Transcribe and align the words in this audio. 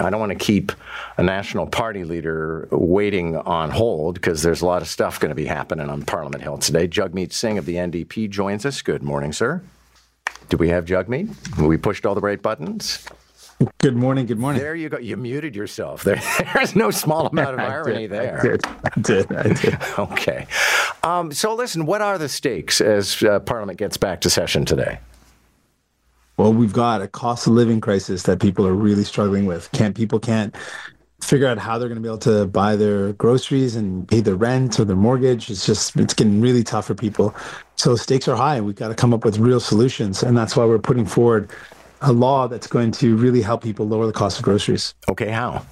I 0.00 0.10
don't 0.10 0.20
want 0.20 0.30
to 0.32 0.38
keep 0.38 0.72
a 1.16 1.22
National 1.22 1.66
Party 1.66 2.04
leader 2.04 2.68
waiting 2.70 3.36
on 3.36 3.70
hold 3.70 4.14
because 4.14 4.42
there's 4.42 4.62
a 4.62 4.66
lot 4.66 4.82
of 4.82 4.88
stuff 4.88 5.20
going 5.20 5.30
to 5.30 5.34
be 5.34 5.46
happening 5.46 5.88
on 5.88 6.02
Parliament 6.02 6.42
Hill 6.42 6.58
today. 6.58 6.88
Jagmeet 6.88 7.32
Singh 7.32 7.58
of 7.58 7.66
the 7.66 7.76
NDP 7.76 8.30
joins 8.30 8.64
us. 8.64 8.82
Good 8.82 9.02
morning, 9.02 9.32
sir. 9.32 9.62
Do 10.48 10.56
we 10.56 10.68
have 10.68 10.84
Jagmeet? 10.84 11.58
We 11.58 11.76
pushed 11.76 12.06
all 12.06 12.14
the 12.14 12.20
right 12.20 12.40
buttons. 12.40 13.06
Good 13.78 13.94
morning. 13.94 14.24
Good 14.24 14.38
morning. 14.38 14.62
There 14.62 14.74
you 14.74 14.88
go. 14.88 14.96
You 14.98 15.16
muted 15.18 15.54
yourself. 15.54 16.04
There, 16.10 16.20
there's 16.54 16.74
no 16.74 16.90
small 16.90 17.26
amount 17.26 17.54
of 17.54 17.60
irony 17.60 18.08
did, 18.08 18.10
there. 18.10 18.38
I 18.38 18.42
did. 18.42 18.66
I 18.66 19.00
did. 19.00 19.32
I 19.32 19.42
did. 19.52 19.78
Okay. 19.98 20.46
Um, 21.02 21.30
so, 21.32 21.54
listen, 21.54 21.84
what 21.84 22.00
are 22.00 22.16
the 22.16 22.28
stakes 22.28 22.80
as 22.80 23.22
uh, 23.22 23.40
Parliament 23.40 23.78
gets 23.78 23.96
back 23.96 24.22
to 24.22 24.30
session 24.30 24.64
today? 24.64 24.98
Well, 26.40 26.54
we've 26.54 26.72
got 26.72 27.02
a 27.02 27.06
cost 27.06 27.46
of 27.46 27.52
living 27.52 27.82
crisis 27.82 28.22
that 28.22 28.40
people 28.40 28.66
are 28.66 28.72
really 28.72 29.04
struggling 29.04 29.44
with. 29.44 29.70
Can't 29.72 29.94
people 29.94 30.18
can't 30.18 30.56
figure 31.20 31.46
out 31.46 31.58
how 31.58 31.76
they're 31.76 31.86
going 31.90 31.96
to 31.96 32.02
be 32.02 32.08
able 32.08 32.16
to 32.16 32.46
buy 32.46 32.76
their 32.76 33.12
groceries 33.12 33.76
and 33.76 34.08
pay 34.08 34.20
their 34.20 34.36
rent 34.36 34.80
or 34.80 34.86
their 34.86 34.96
mortgage. 34.96 35.50
It's 35.50 35.66
just 35.66 35.94
it's 35.96 36.14
getting 36.14 36.40
really 36.40 36.64
tough 36.64 36.86
for 36.86 36.94
people. 36.94 37.34
So 37.76 37.94
stakes 37.94 38.26
are 38.26 38.36
high. 38.36 38.58
We've 38.62 38.74
got 38.74 38.88
to 38.88 38.94
come 38.94 39.12
up 39.12 39.22
with 39.22 39.36
real 39.36 39.60
solutions, 39.60 40.22
and 40.22 40.34
that's 40.34 40.56
why 40.56 40.64
we're 40.64 40.78
putting 40.78 41.04
forward 41.04 41.50
a 42.00 42.14
law 42.14 42.48
that's 42.48 42.66
going 42.66 42.92
to 42.92 43.16
really 43.18 43.42
help 43.42 43.62
people 43.62 43.86
lower 43.86 44.06
the 44.06 44.12
cost 44.14 44.38
of 44.38 44.44
groceries. 44.46 44.94
Okay, 45.10 45.28
how? 45.28 45.66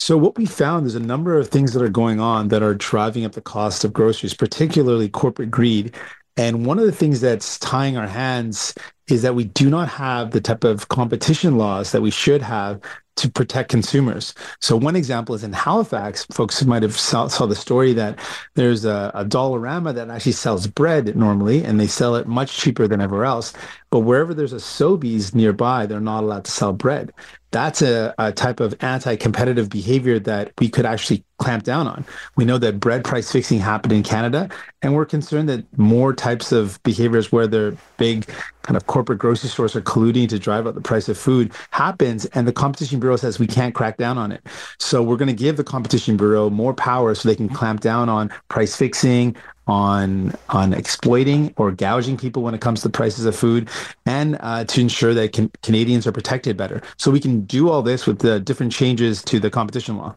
So 0.00 0.18
what 0.18 0.36
we 0.36 0.44
found 0.44 0.86
is 0.86 0.94
a 0.94 1.00
number 1.00 1.38
of 1.38 1.48
things 1.48 1.72
that 1.72 1.82
are 1.82 1.88
going 1.88 2.20
on 2.20 2.48
that 2.48 2.62
are 2.62 2.74
driving 2.74 3.24
up 3.24 3.32
the 3.32 3.40
cost 3.40 3.84
of 3.84 3.94
groceries, 3.94 4.34
particularly 4.34 5.08
corporate 5.08 5.50
greed. 5.50 5.96
And 6.36 6.64
one 6.64 6.78
of 6.78 6.86
the 6.86 6.92
things 6.92 7.20
that's 7.20 7.58
tying 7.58 7.96
our 7.96 8.06
hands 8.06 8.74
is 9.08 9.22
that 9.22 9.34
we 9.34 9.44
do 9.44 9.68
not 9.68 9.88
have 9.88 10.30
the 10.30 10.40
type 10.40 10.64
of 10.64 10.88
competition 10.88 11.58
laws 11.58 11.92
that 11.92 12.02
we 12.02 12.10
should 12.10 12.42
have 12.42 12.80
to 13.16 13.30
protect 13.30 13.68
consumers. 13.68 14.34
So 14.60 14.76
one 14.76 14.96
example 14.96 15.34
is 15.34 15.44
in 15.44 15.52
Halifax, 15.52 16.24
folks 16.32 16.64
might 16.64 16.82
have 16.82 16.98
saw, 16.98 17.26
saw 17.28 17.44
the 17.44 17.54
story 17.54 17.92
that 17.92 18.18
there's 18.54 18.86
a, 18.86 19.10
a 19.14 19.24
Dollarama 19.24 19.94
that 19.94 20.08
actually 20.08 20.32
sells 20.32 20.66
bread 20.66 21.14
normally, 21.16 21.62
and 21.62 21.78
they 21.78 21.86
sell 21.86 22.16
it 22.16 22.26
much 22.26 22.56
cheaper 22.56 22.88
than 22.88 23.00
ever 23.00 23.24
else. 23.24 23.52
But 23.90 24.00
wherever 24.00 24.32
there's 24.32 24.52
a 24.52 24.56
Sobeys 24.56 25.34
nearby, 25.34 25.86
they're 25.86 26.00
not 26.00 26.22
allowed 26.22 26.44
to 26.44 26.50
sell 26.50 26.72
bread. 26.72 27.12
That's 27.50 27.82
a, 27.82 28.14
a 28.18 28.30
type 28.30 28.60
of 28.60 28.76
anti-competitive 28.80 29.68
behavior 29.68 30.20
that 30.20 30.52
we 30.60 30.68
could 30.68 30.86
actually 30.86 31.24
clamp 31.38 31.64
down 31.64 31.88
on. 31.88 32.04
We 32.36 32.44
know 32.44 32.58
that 32.58 32.78
bread 32.78 33.02
price 33.02 33.32
fixing 33.32 33.58
happened 33.58 33.92
in 33.92 34.04
Canada, 34.04 34.48
and 34.82 34.94
we're 34.94 35.06
concerned 35.06 35.48
that 35.48 35.66
more 35.76 36.12
types 36.12 36.52
of 36.52 36.80
behaviors 36.84 37.32
where 37.32 37.48
they're 37.48 37.76
big 37.96 38.26
kind 38.62 38.76
of 38.76 38.86
corporate 38.86 39.18
grocery 39.18 39.48
stores 39.48 39.74
are 39.74 39.80
colluding 39.80 40.28
to 40.28 40.38
drive 40.38 40.68
up 40.68 40.76
the 40.76 40.80
price 40.80 41.08
of 41.08 41.18
food 41.18 41.52
happens, 41.70 42.26
and 42.26 42.46
the 42.46 42.52
Competition 42.52 43.00
Bureau 43.00 43.16
says 43.16 43.40
we 43.40 43.48
can't 43.48 43.74
crack 43.74 43.96
down 43.96 44.16
on 44.16 44.30
it. 44.30 44.46
So 44.78 45.02
we're 45.02 45.16
going 45.16 45.26
to 45.26 45.34
give 45.34 45.56
the 45.56 45.64
Competition 45.64 46.16
Bureau 46.16 46.50
more 46.50 46.74
power 46.74 47.16
so 47.16 47.28
they 47.28 47.34
can 47.34 47.48
clamp 47.48 47.80
down 47.80 48.08
on 48.08 48.30
price 48.48 48.76
fixing, 48.76 49.34
on 49.70 50.34
on 50.48 50.72
exploiting 50.72 51.54
or 51.56 51.70
gouging 51.70 52.16
people 52.16 52.42
when 52.42 52.54
it 52.54 52.60
comes 52.60 52.82
to 52.82 52.88
the 52.88 52.92
prices 52.92 53.24
of 53.24 53.36
food, 53.36 53.68
and 54.04 54.36
uh, 54.40 54.64
to 54.64 54.80
ensure 54.80 55.14
that 55.14 55.32
can, 55.32 55.50
Canadians 55.62 56.06
are 56.06 56.12
protected 56.12 56.56
better. 56.56 56.82
So 56.96 57.10
we 57.10 57.20
can 57.20 57.42
do 57.42 57.70
all 57.70 57.80
this 57.82 58.06
with 58.06 58.18
the 58.18 58.40
different 58.40 58.72
changes 58.72 59.22
to 59.24 59.38
the 59.38 59.50
competition 59.50 59.96
law. 59.96 60.16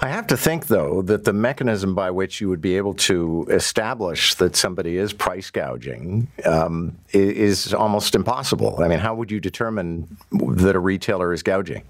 I 0.00 0.08
have 0.08 0.26
to 0.28 0.36
think, 0.36 0.66
though, 0.66 1.02
that 1.02 1.24
the 1.24 1.32
mechanism 1.32 1.94
by 1.94 2.10
which 2.10 2.40
you 2.40 2.48
would 2.48 2.60
be 2.60 2.76
able 2.76 2.94
to 2.94 3.46
establish 3.50 4.34
that 4.36 4.56
somebody 4.56 4.96
is 4.96 5.12
price 5.12 5.50
gouging 5.50 6.28
um, 6.44 6.96
is 7.12 7.74
almost 7.74 8.14
impossible. 8.14 8.82
I 8.82 8.88
mean, 8.88 8.98
how 8.98 9.14
would 9.14 9.30
you 9.30 9.40
determine 9.40 10.16
that 10.32 10.74
a 10.74 10.80
retailer 10.80 11.32
is 11.32 11.42
gouging? 11.42 11.82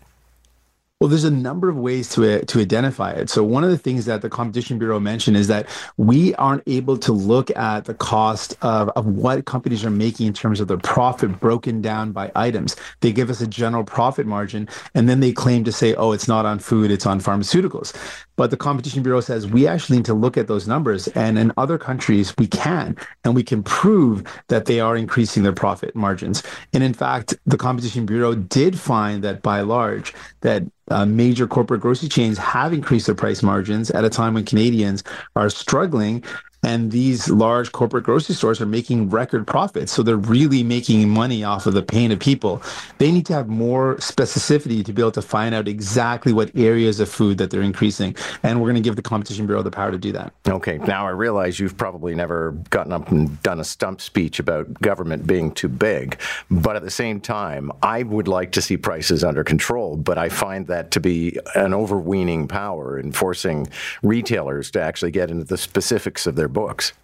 Well, 0.99 1.11
there's 1.11 1.25
a 1.25 1.31
number 1.31 1.69
of 1.69 1.77
ways 1.77 2.09
to 2.15 2.43
to 2.43 2.59
identify 2.59 3.11
it. 3.11 3.29
So 3.29 3.45
one 3.45 3.63
of 3.65 3.69
the 3.69 3.77
things 3.77 4.07
that 4.07 4.23
the 4.23 4.31
Competition 4.31 4.79
Bureau 4.79 4.99
mentioned 4.99 5.37
is 5.37 5.47
that 5.49 5.69
we 5.99 6.35
aren't 6.37 6.63
able 6.67 6.97
to 6.97 7.13
look 7.13 7.55
at 7.55 7.85
the 7.85 7.93
cost 7.93 8.57
of, 8.63 8.89
of 8.97 9.05
what 9.05 9.45
companies 9.45 9.85
are 9.85 9.91
making 9.91 10.27
in 10.27 10.33
terms 10.33 10.59
of 10.59 10.69
their 10.69 10.79
profit 10.79 11.39
broken 11.39 11.83
down 11.83 12.13
by 12.13 12.33
items. 12.35 12.77
They 13.01 13.13
give 13.13 13.29
us 13.29 13.43
a 13.43 13.47
general 13.47 13.85
profit 13.85 14.27
margin, 14.27 14.71
and 14.95 15.07
then 15.07 15.21
they 15.21 15.33
claim 15.33 15.65
to 15.65 15.73
say, 15.73 15.95
"Oh, 15.95 16.13
it's 16.13 16.29
not 16.29 16.47
on 16.47 16.61
food; 16.61 16.91
it's 16.91 17.05
on 17.05 17.21
pharmaceuticals." 17.21 17.93
But 18.37 18.51
the 18.51 18.57
Competition 18.57 19.03
Bureau 19.03 19.21
says 19.21 19.47
we 19.47 19.67
actually 19.67 19.97
need 19.97 20.05
to 20.07 20.15
look 20.15 20.37
at 20.37 20.47
those 20.47 20.69
numbers, 20.69 21.09
and 21.09 21.39
in 21.39 21.53
other 21.57 21.79
countries 21.79 22.35
we 22.39 22.47
can, 22.47 22.97
and 23.25 23.35
we 23.35 23.43
can 23.43 23.63
prove 23.63 24.23
that 24.49 24.67
they 24.67 24.81
are 24.81 24.97
increasing 24.97 25.43
their 25.43 25.53
profit 25.53 25.97
margins. 25.97 26.43
And 26.73 26.83
in 26.83 26.95
fact, 26.95 27.35
the 27.47 27.57
Competition 27.57 28.07
Bureau 28.07 28.35
did 28.35 28.79
find 28.79 29.25
that 29.25 29.43
by 29.43 29.61
large 29.61 30.15
that 30.43 30.63
uh, 30.91 31.05
major 31.05 31.47
corporate 31.47 31.81
grocery 31.81 32.09
chains 32.09 32.39
have 32.39 32.73
increased 32.73 33.07
their 33.07 33.15
price 33.15 33.43
margins 33.43 33.91
at 33.91 34.05
a 34.05 34.11
time 34.11 34.35
when 34.35 34.45
Canadians 34.45 35.03
are 35.35 35.51
struggling. 35.51 36.23
And 36.67 36.91
these 36.91 37.31
large 37.31 37.71
corporate 37.71 38.03
grocery 38.03 38.35
stores 38.35 38.61
are 38.61 38.67
making 38.67 39.09
record 39.09 39.47
profits. 39.47 39.93
So 39.93 40.03
they're 40.03 40.17
really 40.17 40.65
making 40.65 41.09
money 41.09 41.45
off 41.45 41.67
of 41.67 41.75
the 41.75 41.83
pain 41.83 42.11
of 42.11 42.19
people. 42.19 42.61
They 42.99 43.13
need 43.13 43.25
to 43.27 43.35
have 43.35 43.47
more 43.47 43.95
specificity 43.99 44.85
to 44.85 44.93
be 44.93 45.01
able 45.01 45.13
to 45.13 45.23
find 45.23 45.55
out 45.55 45.69
exactly 45.69 46.33
what 46.33 46.51
areas 46.57 46.99
of 46.99 47.09
food 47.09 47.39
that 47.39 47.53
they're 47.53 47.63
increasing. 47.63 48.17
And 48.43 48.61
we're 48.61 48.67
going 48.67 48.83
to 48.83 48.87
give 48.87 48.97
the 48.97 49.03
Competition 49.03 49.47
Bureau 49.47 49.63
the 49.63 49.71
power 49.71 49.93
to 49.93 49.99
do 49.99 50.11
that. 50.13 50.33
Okay. 50.49 50.79
Now 50.79 51.07
I 51.07 51.11
realize 51.11 51.61
you've 51.61 51.77
probably 51.77 52.17
never 52.17 52.51
gotten 52.71 52.93
up 52.93 53.13
and 53.13 53.41
done 53.45 53.61
a 53.61 53.65
stump 53.65 54.01
speech 54.01 54.41
about 54.41 54.75
government 54.81 55.25
being 55.25 55.53
too 55.53 55.69
big. 55.69 56.21
But 56.51 56.75
at 56.75 56.83
the 56.83 56.91
same 56.91 57.21
time, 57.21 57.71
I 57.83 58.03
would 58.03 58.27
like 58.27 58.51
to 58.53 58.61
see 58.61 58.77
prices 58.77 59.23
under 59.23 59.45
control. 59.45 59.97
But 59.97 60.19
I 60.19 60.29
find 60.29 60.67
that 60.67 60.91
to 60.91 61.01
be 61.01 61.39
an 61.55 61.75
overweening 61.75 62.49
power 62.49 62.99
in 62.99 63.13
forcing 63.13 63.69
retailers 64.03 64.73
to 64.73 64.83
actually 64.83 65.13
get 65.13 65.31
into 65.31 65.45
the 65.45 65.57
specifics 65.57 66.27
of 66.27 66.35
their 66.35 66.56
books. 66.57 66.95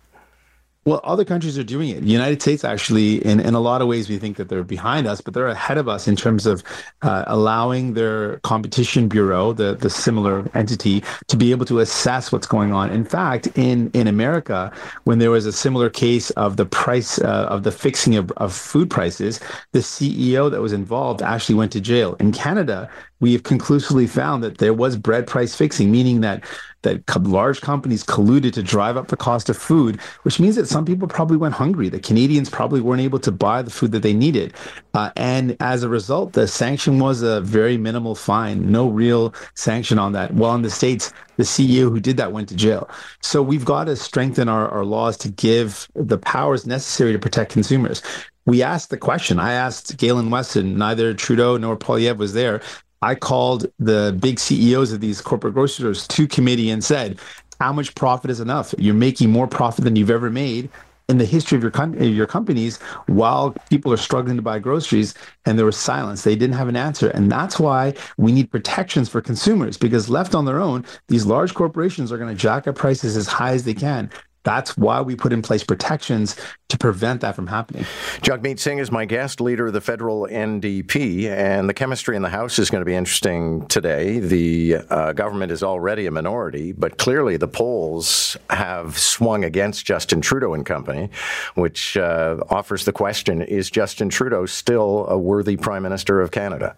Well, 0.84 1.00
other 1.04 1.24
countries 1.24 1.56
are 1.56 1.62
doing 1.62 1.90
it. 1.90 2.00
The 2.00 2.10
United 2.10 2.42
States, 2.42 2.64
actually, 2.64 3.24
in, 3.24 3.38
in 3.38 3.54
a 3.54 3.60
lot 3.60 3.82
of 3.82 3.86
ways, 3.86 4.08
we 4.08 4.18
think 4.18 4.36
that 4.38 4.48
they're 4.48 4.64
behind 4.64 5.06
us, 5.06 5.20
but 5.20 5.32
they're 5.32 5.46
ahead 5.46 5.78
of 5.78 5.88
us 5.88 6.08
in 6.08 6.16
terms 6.16 6.44
of 6.44 6.64
uh, 7.02 7.22
allowing 7.28 7.94
their 7.94 8.38
competition 8.38 9.06
bureau, 9.06 9.52
the, 9.52 9.76
the 9.76 9.88
similar 9.88 10.50
entity, 10.54 11.04
to 11.28 11.36
be 11.36 11.52
able 11.52 11.66
to 11.66 11.78
assess 11.78 12.32
what's 12.32 12.48
going 12.48 12.72
on. 12.72 12.90
In 12.90 13.04
fact, 13.04 13.46
in, 13.56 13.92
in 13.94 14.08
America, 14.08 14.72
when 15.04 15.20
there 15.20 15.30
was 15.30 15.46
a 15.46 15.52
similar 15.52 15.88
case 15.88 16.30
of 16.30 16.56
the 16.56 16.66
price 16.66 17.20
uh, 17.20 17.46
of 17.48 17.62
the 17.62 17.70
fixing 17.70 18.16
of, 18.16 18.32
of 18.38 18.52
food 18.52 18.90
prices, 18.90 19.38
the 19.70 19.80
CEO 19.80 20.50
that 20.50 20.62
was 20.62 20.72
involved 20.72 21.22
actually 21.22 21.54
went 21.54 21.70
to 21.72 21.80
jail. 21.80 22.16
In 22.18 22.32
Canada, 22.32 22.90
we 23.20 23.32
have 23.34 23.44
conclusively 23.44 24.08
found 24.08 24.42
that 24.42 24.58
there 24.58 24.74
was 24.74 24.96
bread 24.96 25.28
price 25.28 25.54
fixing, 25.54 25.92
meaning 25.92 26.22
that 26.22 26.42
that 26.82 27.02
large 27.26 27.60
companies 27.60 28.04
colluded 28.04 28.52
to 28.52 28.62
drive 28.62 28.96
up 28.96 29.08
the 29.08 29.16
cost 29.16 29.48
of 29.48 29.56
food, 29.56 30.00
which 30.22 30.38
means 30.38 30.56
that 30.56 30.68
some 30.68 30.84
people 30.84 31.08
probably 31.08 31.36
went 31.36 31.54
hungry. 31.54 31.88
The 31.88 32.00
Canadians 32.00 32.50
probably 32.50 32.80
weren't 32.80 33.00
able 33.00 33.18
to 33.20 33.32
buy 33.32 33.62
the 33.62 33.70
food 33.70 33.92
that 33.92 34.02
they 34.02 34.12
needed. 34.12 34.54
Uh, 34.94 35.10
and 35.16 35.56
as 35.60 35.82
a 35.82 35.88
result, 35.88 36.32
the 36.32 36.46
sanction 36.46 36.98
was 36.98 37.22
a 37.22 37.40
very 37.40 37.76
minimal 37.76 38.14
fine, 38.14 38.70
no 38.70 38.88
real 38.88 39.34
sanction 39.54 39.98
on 39.98 40.12
that. 40.12 40.34
While 40.34 40.54
in 40.54 40.62
the 40.62 40.70
States, 40.70 41.12
the 41.36 41.44
CEO 41.44 41.90
who 41.90 42.00
did 42.00 42.16
that 42.18 42.32
went 42.32 42.48
to 42.50 42.56
jail. 42.56 42.88
So 43.20 43.42
we've 43.42 43.64
got 43.64 43.84
to 43.84 43.96
strengthen 43.96 44.48
our, 44.48 44.68
our 44.68 44.84
laws 44.84 45.16
to 45.18 45.28
give 45.28 45.88
the 45.94 46.18
powers 46.18 46.66
necessary 46.66 47.12
to 47.12 47.18
protect 47.18 47.52
consumers. 47.52 48.02
We 48.44 48.62
asked 48.62 48.90
the 48.90 48.96
question. 48.96 49.38
I 49.38 49.52
asked 49.52 49.96
Galen 49.98 50.30
Weston, 50.30 50.76
neither 50.76 51.14
Trudeau 51.14 51.56
nor 51.56 51.76
Poilievre 51.76 52.18
was 52.18 52.34
there. 52.34 52.60
I 53.02 53.14
called 53.16 53.66
the 53.78 54.16
big 54.20 54.38
CEOs 54.38 54.92
of 54.92 55.00
these 55.00 55.20
corporate 55.20 55.54
grocery 55.54 55.82
stores 55.82 56.08
to 56.08 56.28
committee 56.28 56.70
and 56.70 56.82
said, 56.82 57.18
how 57.60 57.72
much 57.72 57.94
profit 57.94 58.30
is 58.30 58.40
enough? 58.40 58.74
You're 58.78 58.94
making 58.94 59.30
more 59.30 59.46
profit 59.46 59.84
than 59.84 59.94
you've 59.94 60.10
ever 60.10 60.30
made 60.30 60.68
in 61.08 61.18
the 61.18 61.24
history 61.24 61.56
of 61.56 61.62
your 61.62 61.70
com- 61.70 61.94
your 61.94 62.26
companies 62.26 62.78
while 63.06 63.54
people 63.70 63.92
are 63.92 63.96
struggling 63.96 64.36
to 64.36 64.42
buy 64.42 64.58
groceries. 64.58 65.14
And 65.44 65.58
there 65.58 65.66
was 65.66 65.76
silence. 65.76 66.22
They 66.22 66.36
didn't 66.36 66.56
have 66.56 66.68
an 66.68 66.76
answer. 66.76 67.10
And 67.10 67.30
that's 67.30 67.60
why 67.60 67.94
we 68.16 68.32
need 68.32 68.50
protections 68.50 69.08
for 69.08 69.20
consumers 69.20 69.76
because 69.76 70.08
left 70.08 70.34
on 70.34 70.44
their 70.44 70.60
own 70.60 70.84
these 71.08 71.26
large 71.26 71.54
corporations 71.54 72.10
are 72.10 72.18
going 72.18 72.34
to 72.34 72.40
jack 72.40 72.66
up 72.66 72.74
prices 72.74 73.16
as 73.16 73.26
high 73.26 73.52
as 73.52 73.64
they 73.64 73.74
can 73.74 74.10
that's 74.44 74.76
why 74.76 75.00
we 75.00 75.14
put 75.14 75.32
in 75.32 75.42
place 75.42 75.62
protections 75.62 76.36
to 76.68 76.78
prevent 76.78 77.20
that 77.20 77.36
from 77.36 77.46
happening. 77.46 77.84
Jagmeet 78.22 78.58
Singh 78.58 78.78
is 78.78 78.90
my 78.90 79.04
guest, 79.04 79.40
leader 79.40 79.66
of 79.66 79.72
the 79.72 79.80
federal 79.80 80.26
NDP, 80.26 81.26
and 81.26 81.68
the 81.68 81.74
chemistry 81.74 82.16
in 82.16 82.22
the 82.22 82.28
House 82.28 82.58
is 82.58 82.70
going 82.70 82.80
to 82.80 82.86
be 82.86 82.94
interesting 82.94 83.66
today. 83.68 84.18
The 84.18 84.76
uh, 84.90 85.12
government 85.12 85.52
is 85.52 85.62
already 85.62 86.06
a 86.06 86.10
minority, 86.10 86.72
but 86.72 86.98
clearly 86.98 87.36
the 87.36 87.48
polls 87.48 88.36
have 88.50 88.98
swung 88.98 89.44
against 89.44 89.84
Justin 89.84 90.20
Trudeau 90.20 90.54
and 90.54 90.66
company, 90.66 91.10
which 91.54 91.96
uh, 91.96 92.38
offers 92.48 92.84
the 92.84 92.92
question 92.92 93.42
is 93.42 93.70
Justin 93.70 94.08
Trudeau 94.08 94.46
still 94.46 95.06
a 95.08 95.18
worthy 95.18 95.56
Prime 95.56 95.82
Minister 95.82 96.20
of 96.20 96.30
Canada? 96.30 96.74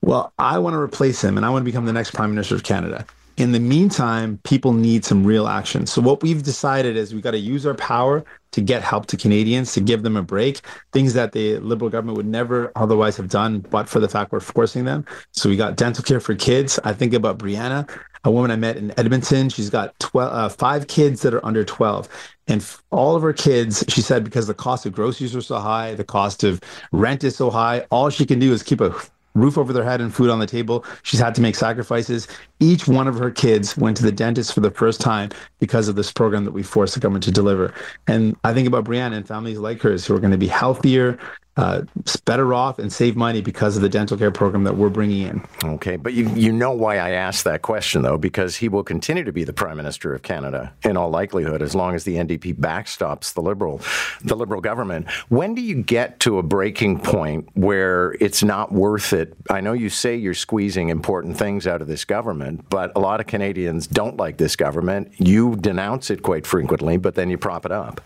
Well, 0.00 0.32
I 0.38 0.58
want 0.58 0.74
to 0.74 0.78
replace 0.78 1.24
him 1.24 1.36
and 1.36 1.46
I 1.46 1.50
want 1.50 1.62
to 1.62 1.64
become 1.64 1.86
the 1.86 1.92
next 1.92 2.12
Prime 2.12 2.30
Minister 2.30 2.54
of 2.54 2.62
Canada. 2.62 3.06
In 3.36 3.50
the 3.50 3.58
meantime, 3.58 4.38
people 4.44 4.72
need 4.72 5.04
some 5.04 5.24
real 5.24 5.48
action. 5.48 5.86
So 5.86 6.00
what 6.00 6.22
we've 6.22 6.42
decided 6.42 6.96
is 6.96 7.12
we've 7.12 7.22
got 7.22 7.32
to 7.32 7.38
use 7.38 7.66
our 7.66 7.74
power 7.74 8.24
to 8.52 8.60
get 8.60 8.82
help 8.82 9.06
to 9.06 9.16
Canadians, 9.16 9.72
to 9.72 9.80
give 9.80 10.04
them 10.04 10.16
a 10.16 10.22
break, 10.22 10.60
things 10.92 11.14
that 11.14 11.32
the 11.32 11.58
Liberal 11.58 11.90
government 11.90 12.16
would 12.16 12.26
never 12.26 12.70
otherwise 12.76 13.16
have 13.16 13.28
done, 13.28 13.58
but 13.58 13.88
for 13.88 13.98
the 13.98 14.08
fact 14.08 14.30
we're 14.30 14.38
forcing 14.38 14.84
them. 14.84 15.04
So 15.32 15.48
we 15.48 15.56
got 15.56 15.74
dental 15.74 16.04
care 16.04 16.20
for 16.20 16.36
kids. 16.36 16.78
I 16.84 16.92
think 16.92 17.12
about 17.12 17.38
Brianna, 17.38 17.90
a 18.22 18.30
woman 18.30 18.52
I 18.52 18.56
met 18.56 18.76
in 18.76 18.96
Edmonton. 18.96 19.48
She's 19.48 19.70
got 19.70 19.98
12, 19.98 20.32
uh, 20.32 20.48
five 20.48 20.86
kids 20.86 21.22
that 21.22 21.34
are 21.34 21.44
under 21.44 21.64
12. 21.64 22.08
And 22.46 22.60
f- 22.60 22.84
all 22.92 23.16
of 23.16 23.22
her 23.22 23.32
kids, 23.32 23.84
she 23.88 24.00
said, 24.00 24.22
because 24.22 24.46
the 24.46 24.54
cost 24.54 24.86
of 24.86 24.92
groceries 24.92 25.34
are 25.34 25.40
so 25.40 25.58
high, 25.58 25.94
the 25.94 26.04
cost 26.04 26.44
of 26.44 26.60
rent 26.92 27.24
is 27.24 27.34
so 27.34 27.50
high, 27.50 27.80
all 27.90 28.10
she 28.10 28.24
can 28.24 28.38
do 28.38 28.52
is 28.52 28.62
keep 28.62 28.80
a 28.80 28.94
roof 29.34 29.58
over 29.58 29.72
their 29.72 29.84
head 29.84 30.00
and 30.00 30.14
food 30.14 30.30
on 30.30 30.38
the 30.38 30.46
table. 30.46 30.84
She's 31.02 31.20
had 31.20 31.34
to 31.34 31.40
make 31.40 31.56
sacrifices. 31.56 32.28
Each 32.60 32.86
one 32.86 33.08
of 33.08 33.18
her 33.18 33.30
kids 33.30 33.76
went 33.76 33.96
to 33.98 34.02
the 34.02 34.12
dentist 34.12 34.52
for 34.52 34.60
the 34.60 34.70
first 34.70 35.00
time 35.00 35.30
because 35.58 35.88
of 35.88 35.96
this 35.96 36.12
program 36.12 36.44
that 36.44 36.52
we 36.52 36.62
forced 36.62 36.94
the 36.94 37.00
government 37.00 37.24
to 37.24 37.32
deliver. 37.32 37.74
And 38.06 38.36
I 38.44 38.54
think 38.54 38.68
about 38.68 38.84
Brianna 38.84 39.16
and 39.16 39.26
families 39.26 39.58
like 39.58 39.80
hers 39.82 40.06
who 40.06 40.14
are 40.14 40.20
going 40.20 40.30
to 40.30 40.38
be 40.38 40.46
healthier, 40.46 41.18
uh, 41.56 41.82
better 42.24 42.52
off 42.52 42.78
and 42.78 42.92
save 42.92 43.16
money 43.16 43.40
because 43.40 43.76
of 43.76 43.82
the 43.82 43.88
dental 43.88 44.16
care 44.16 44.30
program 44.30 44.64
that 44.64 44.76
we're 44.76 44.88
bringing 44.88 45.26
in. 45.26 45.44
Okay, 45.64 45.96
but 45.96 46.12
you, 46.12 46.28
you 46.30 46.52
know 46.52 46.72
why 46.72 46.96
I 46.96 47.10
asked 47.10 47.44
that 47.44 47.62
question, 47.62 48.02
though, 48.02 48.18
because 48.18 48.56
he 48.56 48.68
will 48.68 48.82
continue 48.82 49.24
to 49.24 49.32
be 49.32 49.44
the 49.44 49.52
Prime 49.52 49.76
Minister 49.76 50.14
of 50.14 50.22
Canada 50.22 50.72
in 50.82 50.96
all 50.96 51.10
likelihood 51.10 51.62
as 51.62 51.74
long 51.74 51.94
as 51.94 52.04
the 52.04 52.16
NDP 52.16 52.56
backstops 52.56 53.34
the 53.34 53.42
Liberal, 53.42 53.80
the 54.22 54.34
Liberal 54.34 54.60
government. 54.60 55.10
When 55.28 55.54
do 55.54 55.62
you 55.62 55.82
get 55.82 56.20
to 56.20 56.38
a 56.38 56.42
breaking 56.42 57.00
point 57.00 57.48
where 57.54 58.16
it's 58.20 58.42
not 58.42 58.72
worth 58.72 59.12
it? 59.12 59.34
I 59.48 59.60
know 59.60 59.72
you 59.72 59.88
say 59.88 60.16
you're 60.16 60.34
squeezing 60.34 60.88
important 60.88 61.36
things 61.36 61.66
out 61.66 61.80
of 61.80 61.88
this 61.88 62.04
government, 62.04 62.68
but 62.68 62.90
a 62.96 63.00
lot 63.00 63.20
of 63.20 63.26
Canadians 63.26 63.86
don't 63.86 64.16
like 64.16 64.38
this 64.38 64.56
government. 64.56 65.12
You 65.18 65.56
denounce 65.56 66.10
it 66.10 66.22
quite 66.22 66.46
frequently, 66.46 66.96
but 66.96 67.14
then 67.14 67.30
you 67.30 67.38
prop 67.38 67.64
it 67.64 67.72
up. 67.72 68.00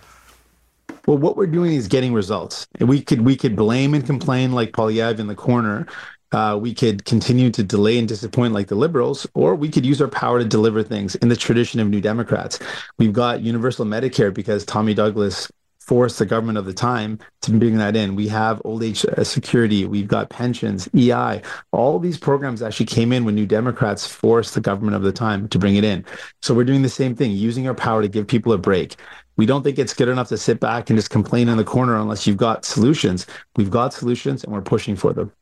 Well, 1.09 1.17
what 1.17 1.39
we're 1.39 1.47
doing 1.47 1.73
is 1.73 1.89
getting 1.89 2.13
results. 2.13 2.67
We 2.81 3.01
could 3.01 3.23
we 3.23 3.35
could 3.35 3.57
blame 3.57 3.95
and 3.95 4.05
complain 4.05 4.53
like 4.53 4.73
Poilievre 4.73 5.19
in 5.19 5.27
the 5.27 5.35
corner. 5.35 5.87
Uh, 6.33 6.59
we 6.61 6.75
could 6.75 7.07
continue 7.07 7.49
to 7.51 7.63
delay 7.63 7.99
and 7.99 8.07
disappoint 8.07 8.53
like 8.53 8.67
the 8.67 8.75
liberals, 8.75 9.27
or 9.33 9.55
we 9.55 9.71
could 9.71 9.87
use 9.87 10.03
our 10.03 10.09
power 10.09 10.39
to 10.39 10.45
deliver 10.45 10.83
things 10.83 11.15
in 11.15 11.31
the 11.31 11.37
tradition 11.37 11.81
of 11.81 11.89
New 11.89 12.03
Democrats. 12.03 12.59
We've 12.99 13.15
got 13.15 13.41
universal 13.41 13.87
Medicare 13.87 14.35
because 14.35 14.67
Tommy 14.67 14.93
Douglas 14.93 15.51
forced 15.89 16.19
the 16.19 16.27
government 16.27 16.59
of 16.59 16.67
the 16.67 16.75
time 16.75 17.19
to 17.41 17.51
bring 17.51 17.79
that 17.79 17.97
in. 17.97 18.15
We 18.15 18.29
have 18.29 18.61
old 18.67 18.83
age 18.83 19.07
uh, 19.07 19.25
security, 19.25 19.87
we've 19.87 20.07
got 20.07 20.29
pensions, 20.29 20.87
EI. 20.95 21.41
All 21.73 21.99
these 21.99 22.19
programs 22.19 22.61
actually 22.61 22.87
came 22.87 23.11
in 23.11 23.25
when 23.25 23.35
New 23.35 23.47
Democrats 23.47 24.07
forced 24.07 24.55
the 24.55 24.61
government 24.61 24.97
of 24.97 25.03
the 25.03 25.13
time 25.13 25.49
to 25.49 25.59
bring 25.59 25.77
it 25.77 25.85
in. 25.85 26.05
So 26.43 26.53
we're 26.53 26.65
doing 26.65 26.83
the 26.83 26.91
same 26.91 27.17
thing, 27.17 27.31
using 27.31 27.67
our 27.67 27.75
power 27.75 28.03
to 28.03 28.09
give 28.09 28.27
people 28.27 28.53
a 28.53 28.59
break. 28.59 28.97
We 29.39 29.47
don't 29.47 29.63
think 29.63 29.79
it's 29.79 29.95
good 29.95 30.11
enough 30.11 30.29
to 30.29 30.37
sit 30.37 30.61
back 30.61 30.91
and 30.91 30.99
just 30.99 31.09
complain 31.09 31.49
in 31.49 31.57
the 31.57 31.65
corner 31.65 31.97
unless 31.97 32.27
you've 32.27 32.37
got 32.37 32.67
solutions. 32.67 33.27
We've 33.57 33.71
got 33.71 33.95
solutions 33.95 34.45
and 34.45 34.53
we're 34.53 34.61
pushing 34.61 34.95
for 34.95 35.15
them. 35.15 35.33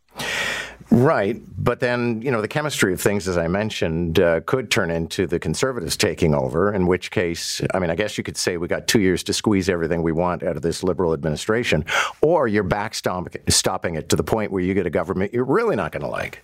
Right. 0.91 1.41
But 1.59 1.81
then, 1.81 2.23
you 2.23 2.31
know, 2.31 2.41
the 2.41 2.49
chemistry 2.49 2.93
of 2.93 3.01
things, 3.01 3.27
as 3.27 3.37
I 3.37 3.49
mentioned, 3.49 4.21
uh, 4.21 4.41
could 4.43 4.71
turn 4.71 4.91
into 4.91 5.27
the 5.27 5.39
conservatives 5.39 5.97
taking 5.97 6.35
over, 6.35 6.73
in 6.73 6.87
which 6.87 7.11
case, 7.11 7.61
I 7.75 7.79
mean, 7.79 7.91
I 7.91 7.97
guess 7.97 8.17
you 8.17 8.25
could 8.25 8.37
say 8.37 8.57
we 8.57 8.69
got 8.69 8.87
two 8.87 9.01
years 9.01 9.23
to 9.25 9.33
squeeze 9.33 9.69
everything 9.69 10.03
we 10.03 10.13
want 10.13 10.43
out 10.43 10.57
of 10.57 10.63
this 10.63 10.83
liberal 10.83 11.13
administration, 11.13 11.85
or 12.21 12.47
you're 12.47 12.65
backstopping 12.65 13.97
it 13.97 14.09
to 14.09 14.17
the 14.17 14.25
point 14.25 14.53
where 14.53 14.63
you 14.63 14.75
get 14.75 14.87
a 14.87 14.91
government 14.91 15.33
you're 15.33 15.45
really 15.45 15.77
not 15.77 15.93
going 15.93 16.03
to 16.03 16.09
like 16.09 16.43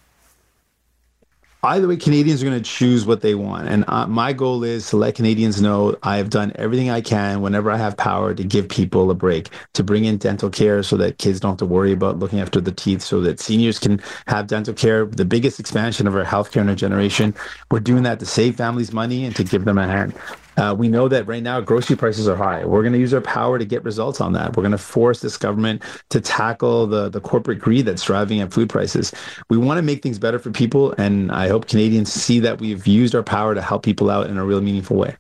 either 1.64 1.86
way, 1.86 1.96
Canadians 1.96 2.42
are 2.42 2.46
going 2.46 2.60
to 2.60 2.68
choose 2.68 3.06
what 3.06 3.20
they 3.20 3.36
want. 3.36 3.68
And 3.68 3.84
uh, 3.86 4.06
my 4.06 4.32
goal 4.32 4.64
is 4.64 4.88
to 4.90 4.96
let 4.96 5.14
Canadians 5.14 5.62
know 5.62 5.96
I 6.02 6.16
have 6.16 6.28
done 6.28 6.52
everything 6.56 6.90
I 6.90 7.00
can 7.00 7.40
whenever 7.40 7.70
I 7.70 7.76
have 7.76 7.96
power 7.96 8.34
to 8.34 8.42
give 8.42 8.68
people 8.68 9.10
a 9.10 9.14
break, 9.14 9.48
to 9.74 9.84
bring 9.84 10.04
in 10.04 10.16
dental 10.16 10.50
care 10.50 10.82
so 10.82 10.96
that 10.96 11.18
kids 11.18 11.38
don't 11.38 11.52
have 11.52 11.58
to 11.58 11.66
worry 11.66 11.92
about 11.92 12.18
looking 12.18 12.40
after 12.40 12.60
the 12.60 12.72
teeth, 12.72 13.02
so 13.02 13.20
that 13.20 13.38
seniors 13.38 13.78
can 13.78 14.00
have 14.26 14.48
dental 14.48 14.74
care. 14.74 15.06
The 15.06 15.24
biggest 15.24 15.60
expansion 15.60 16.08
of 16.08 16.16
our 16.16 16.24
healthcare 16.24 16.62
in 16.62 16.68
a 16.68 16.74
generation. 16.74 17.34
We're 17.70 17.80
doing 17.80 18.02
that 18.02 18.18
to 18.20 18.26
save 18.26 18.56
families 18.56 18.92
money 18.92 19.24
and 19.24 19.36
to 19.36 19.44
give 19.44 19.64
them 19.64 19.78
a 19.78 19.86
hand. 19.86 20.14
Uh, 20.56 20.74
we 20.76 20.88
know 20.88 21.08
that 21.08 21.26
right 21.26 21.42
now 21.42 21.60
grocery 21.60 21.96
prices 21.96 22.28
are 22.28 22.36
high. 22.36 22.64
We're 22.64 22.82
going 22.82 22.92
to 22.92 22.98
use 22.98 23.14
our 23.14 23.20
power 23.20 23.58
to 23.58 23.64
get 23.64 23.82
results 23.84 24.20
on 24.20 24.32
that. 24.34 24.56
We're 24.56 24.62
going 24.62 24.72
to 24.72 24.78
force 24.78 25.20
this 25.20 25.36
government 25.36 25.82
to 26.10 26.20
tackle 26.20 26.86
the, 26.86 27.08
the 27.08 27.20
corporate 27.20 27.58
greed 27.58 27.86
that's 27.86 28.04
driving 28.04 28.40
up 28.40 28.52
food 28.52 28.68
prices. 28.68 29.12
We 29.48 29.56
want 29.56 29.78
to 29.78 29.82
make 29.82 30.02
things 30.02 30.18
better 30.18 30.38
for 30.38 30.50
people, 30.50 30.92
and 30.98 31.32
I 31.32 31.48
hope 31.48 31.68
Canadians 31.68 32.12
see 32.12 32.40
that 32.40 32.60
we've 32.60 32.86
used 32.86 33.14
our 33.14 33.22
power 33.22 33.54
to 33.54 33.62
help 33.62 33.82
people 33.82 34.10
out 34.10 34.28
in 34.28 34.36
a 34.36 34.44
real 34.44 34.60
meaningful 34.60 34.96
way. 34.96 35.16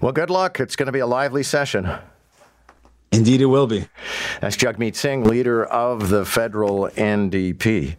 Well, 0.00 0.12
good 0.12 0.30
luck. 0.30 0.60
It's 0.60 0.76
going 0.76 0.86
to 0.86 0.92
be 0.92 1.00
a 1.00 1.06
lively 1.06 1.42
session. 1.42 1.90
Indeed, 3.10 3.40
it 3.40 3.46
will 3.46 3.66
be. 3.66 3.86
That's 4.40 4.56
Jagmeet 4.56 4.94
Singh, 4.94 5.24
leader 5.24 5.64
of 5.64 6.10
the 6.10 6.24
federal 6.24 6.88
NDP. 6.90 7.96